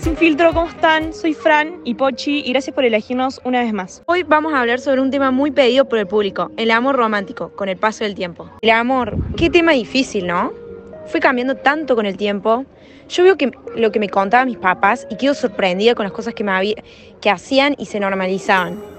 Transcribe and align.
Sin 0.00 0.16
filtro, 0.16 0.52
¿cómo 0.52 0.68
están? 0.68 1.12
Soy 1.12 1.34
Fran 1.34 1.80
y 1.82 1.94
Pochi 1.94 2.38
y 2.46 2.52
gracias 2.52 2.72
por 2.72 2.84
elegirnos 2.84 3.40
una 3.42 3.62
vez 3.62 3.72
más. 3.72 4.02
Hoy 4.06 4.22
vamos 4.22 4.54
a 4.54 4.60
hablar 4.60 4.78
sobre 4.78 5.00
un 5.00 5.10
tema 5.10 5.32
muy 5.32 5.50
pedido 5.50 5.88
por 5.88 5.98
el 5.98 6.06
público, 6.06 6.52
el 6.56 6.70
amor 6.70 6.94
romántico, 6.94 7.50
con 7.56 7.68
el 7.68 7.76
paso 7.76 8.04
del 8.04 8.14
tiempo. 8.14 8.48
El 8.60 8.70
amor, 8.70 9.16
qué 9.36 9.50
tema 9.50 9.72
difícil, 9.72 10.28
¿no? 10.28 10.52
Fue 11.06 11.18
cambiando 11.18 11.56
tanto 11.56 11.96
con 11.96 12.06
el 12.06 12.16
tiempo. 12.16 12.64
Yo 13.08 13.24
veo 13.24 13.36
que 13.36 13.50
lo 13.74 13.90
que 13.90 13.98
me 13.98 14.08
contaban 14.08 14.46
mis 14.46 14.58
papás 14.58 15.04
y 15.10 15.16
quedo 15.16 15.34
sorprendida 15.34 15.96
con 15.96 16.04
las 16.04 16.12
cosas 16.12 16.32
que, 16.32 16.44
me 16.44 16.52
había, 16.52 16.76
que 17.20 17.30
hacían 17.30 17.74
y 17.76 17.86
se 17.86 17.98
normalizaban. 17.98 18.95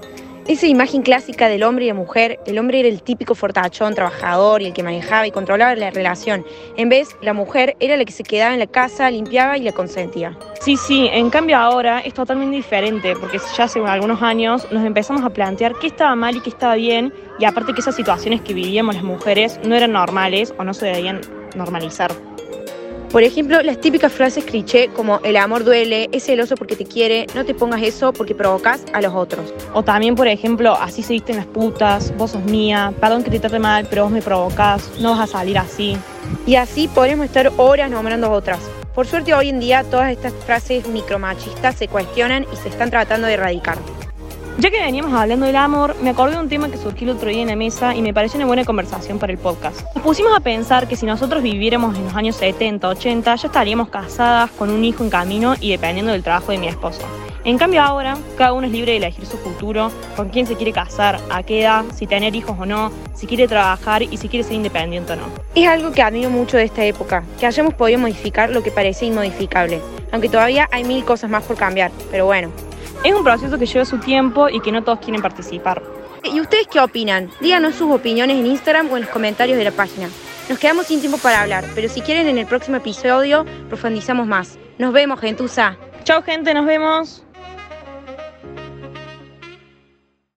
Esa 0.48 0.66
imagen 0.66 1.02
clásica 1.02 1.46
del 1.46 1.62
hombre 1.62 1.84
y 1.84 1.88
la 1.88 1.94
mujer, 1.94 2.40
el 2.46 2.58
hombre 2.58 2.80
era 2.80 2.88
el 2.88 3.02
típico 3.02 3.34
fortachón, 3.34 3.94
trabajador 3.94 4.62
y 4.62 4.66
el 4.68 4.72
que 4.72 4.82
manejaba 4.82 5.26
y 5.26 5.30
controlaba 5.30 5.74
la 5.74 5.90
relación. 5.90 6.42
En 6.78 6.88
vez, 6.88 7.10
la 7.20 7.34
mujer 7.34 7.76
era 7.80 7.98
la 7.98 8.06
que 8.06 8.12
se 8.12 8.22
quedaba 8.22 8.54
en 8.54 8.58
la 8.58 8.66
casa, 8.66 9.10
limpiaba 9.10 9.58
y 9.58 9.60
la 9.60 9.72
consentía. 9.72 10.38
Sí, 10.62 10.78
sí, 10.78 11.06
en 11.12 11.28
cambio 11.28 11.58
ahora 11.58 12.00
es 12.00 12.14
totalmente 12.14 12.56
diferente, 12.56 13.14
porque 13.20 13.38
ya 13.58 13.64
hace 13.64 13.78
algunos 13.84 14.22
años 14.22 14.66
nos 14.70 14.86
empezamos 14.86 15.22
a 15.22 15.28
plantear 15.28 15.74
qué 15.78 15.88
estaba 15.88 16.16
mal 16.16 16.34
y 16.36 16.40
qué 16.40 16.48
estaba 16.48 16.76
bien, 16.76 17.12
y 17.38 17.44
aparte 17.44 17.74
que 17.74 17.80
esas 17.80 17.94
situaciones 17.94 18.40
que 18.40 18.54
vivíamos 18.54 18.94
las 18.94 19.04
mujeres 19.04 19.60
no 19.66 19.74
eran 19.74 19.92
normales 19.92 20.54
o 20.56 20.64
no 20.64 20.72
se 20.72 20.86
debían 20.86 21.20
normalizar. 21.56 22.10
Por 23.10 23.22
ejemplo, 23.22 23.62
las 23.62 23.80
típicas 23.80 24.12
frases 24.12 24.44
cliché 24.44 24.88
como 24.88 25.20
el 25.20 25.38
amor 25.38 25.64
duele, 25.64 26.10
es 26.12 26.24
celoso 26.24 26.56
porque 26.56 26.76
te 26.76 26.84
quiere, 26.84 27.26
no 27.34 27.46
te 27.46 27.54
pongas 27.54 27.82
eso 27.82 28.12
porque 28.12 28.34
provocas 28.34 28.84
a 28.92 29.00
los 29.00 29.14
otros. 29.14 29.54
O 29.72 29.82
también, 29.82 30.14
por 30.14 30.28
ejemplo, 30.28 30.74
así 30.74 31.02
se 31.02 31.14
visten 31.14 31.36
las 31.36 31.46
putas, 31.46 32.14
vos 32.18 32.32
sos 32.32 32.44
mía, 32.44 32.92
perdón 33.00 33.24
que 33.24 33.30
te 33.30 33.40
trate 33.40 33.58
mal, 33.58 33.86
pero 33.88 34.02
vos 34.02 34.12
me 34.12 34.20
provocas, 34.20 34.90
no 35.00 35.12
vas 35.12 35.20
a 35.20 35.26
salir 35.26 35.56
así. 35.56 35.96
Y 36.46 36.56
así 36.56 36.86
podemos 36.86 37.24
estar 37.24 37.50
horas 37.56 37.90
nombrando 37.90 38.30
otras. 38.30 38.60
Por 38.94 39.06
suerte 39.06 39.32
hoy 39.32 39.48
en 39.48 39.60
día 39.60 39.84
todas 39.84 40.12
estas 40.12 40.34
frases 40.44 40.86
micromachistas 40.86 41.76
se 41.76 41.88
cuestionan 41.88 42.44
y 42.52 42.56
se 42.56 42.68
están 42.68 42.90
tratando 42.90 43.26
de 43.26 43.34
erradicar. 43.34 43.78
Ya 44.60 44.72
que 44.72 44.80
veníamos 44.80 45.12
hablando 45.12 45.46
del 45.46 45.54
amor, 45.54 45.94
me 46.02 46.10
acordé 46.10 46.34
de 46.34 46.40
un 46.40 46.48
tema 46.48 46.68
que 46.68 46.76
surgió 46.78 47.08
el 47.08 47.16
otro 47.16 47.30
día 47.30 47.42
en 47.42 47.48
la 47.48 47.54
mesa 47.54 47.94
y 47.94 48.02
me 48.02 48.12
pareció 48.12 48.38
una 48.38 48.46
buena 48.46 48.64
conversación 48.64 49.20
para 49.20 49.32
el 49.32 49.38
podcast. 49.38 49.82
Nos 49.94 50.02
pusimos 50.02 50.36
a 50.36 50.40
pensar 50.40 50.88
que 50.88 50.96
si 50.96 51.06
nosotros 51.06 51.44
viviéramos 51.44 51.96
en 51.96 52.04
los 52.06 52.14
años 52.16 52.34
70, 52.34 52.88
80, 52.88 53.36
ya 53.36 53.46
estaríamos 53.46 53.88
casadas, 53.88 54.50
con 54.50 54.70
un 54.70 54.84
hijo 54.84 55.04
en 55.04 55.10
camino 55.10 55.54
y 55.60 55.70
dependiendo 55.70 56.10
del 56.10 56.24
trabajo 56.24 56.50
de 56.50 56.58
mi 56.58 56.66
esposo. 56.66 57.02
En 57.44 57.56
cambio 57.56 57.82
ahora, 57.82 58.18
cada 58.36 58.52
uno 58.52 58.66
es 58.66 58.72
libre 58.72 58.90
de 58.90 58.96
elegir 58.96 59.26
su 59.26 59.38
futuro, 59.38 59.92
con 60.16 60.28
quién 60.30 60.44
se 60.44 60.56
quiere 60.56 60.72
casar, 60.72 61.20
a 61.30 61.44
qué 61.44 61.60
edad, 61.60 61.84
si 61.94 62.08
tener 62.08 62.34
hijos 62.34 62.56
o 62.58 62.66
no, 62.66 62.90
si 63.14 63.28
quiere 63.28 63.46
trabajar 63.46 64.02
y 64.02 64.16
si 64.16 64.28
quiere 64.28 64.42
ser 64.42 64.54
independiente 64.54 65.12
o 65.12 65.16
no. 65.16 65.26
Es 65.54 65.68
algo 65.68 65.92
que 65.92 66.02
admiro 66.02 66.30
mucho 66.30 66.56
de 66.56 66.64
esta 66.64 66.84
época, 66.84 67.22
que 67.38 67.46
hayamos 67.46 67.74
podido 67.74 68.00
modificar 68.00 68.50
lo 68.50 68.64
que 68.64 68.72
parecía 68.72 69.06
inmodificable, 69.06 69.80
aunque 70.10 70.28
todavía 70.28 70.68
hay 70.72 70.82
mil 70.82 71.04
cosas 71.04 71.30
más 71.30 71.44
por 71.44 71.56
cambiar, 71.56 71.92
pero 72.10 72.26
bueno, 72.26 72.50
es 73.04 73.14
un 73.14 73.24
proceso 73.24 73.58
que 73.58 73.66
lleva 73.66 73.84
su 73.84 73.98
tiempo 73.98 74.48
y 74.48 74.60
que 74.60 74.72
no 74.72 74.82
todos 74.82 74.98
quieren 75.00 75.22
participar. 75.22 75.82
¿Y 76.24 76.40
ustedes 76.40 76.66
qué 76.66 76.80
opinan? 76.80 77.30
Díganos 77.40 77.76
sus 77.76 77.90
opiniones 77.92 78.38
en 78.38 78.46
Instagram 78.46 78.90
o 78.90 78.96
en 78.96 79.04
los 79.04 79.10
comentarios 79.10 79.56
de 79.56 79.64
la 79.64 79.70
página. 79.70 80.08
Nos 80.48 80.58
quedamos 80.58 80.86
sin 80.86 81.00
tiempo 81.00 81.18
para 81.18 81.42
hablar, 81.42 81.64
pero 81.74 81.88
si 81.88 82.00
quieren 82.00 82.26
en 82.26 82.38
el 82.38 82.46
próximo 82.46 82.76
episodio 82.76 83.44
profundizamos 83.68 84.26
más. 84.26 84.58
Nos 84.78 84.92
vemos, 84.92 85.20
gentuza. 85.20 85.76
Chao 86.04 86.22
gente, 86.22 86.54
nos 86.54 86.66
vemos. 86.66 87.24